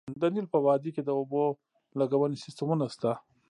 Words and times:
د 0.21 0.23
نیل 0.33 0.47
په 0.53 0.59
وادۍ 0.65 0.91
کې 0.95 1.03
د 1.05 1.09
اوبو 1.17 1.43
لګونې 1.99 2.37
سیستمونه 2.45 2.85
شته 2.93 3.11